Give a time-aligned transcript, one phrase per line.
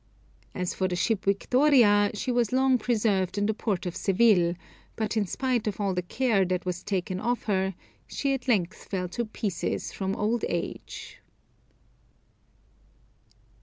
[0.55, 4.55] As for the ship Victoria, she was long preserved in the port of Seville,
[4.95, 7.75] but in spite of all the care that was taken of her,
[8.07, 11.19] she at length fell to pieces from old age.